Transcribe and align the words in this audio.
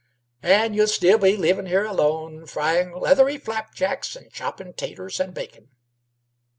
"And 0.41 0.75
you'll 0.75 0.87
still 0.87 1.19
be 1.19 1.37
living 1.37 1.67
here 1.67 1.85
alone, 1.85 2.47
frying 2.47 2.91
leathery 2.99 3.37
slapjacks 3.39 4.15
an' 4.15 4.29
chopping 4.33 4.73
'taters 4.73 5.19
and 5.19 5.31
bacon." 5.31 5.69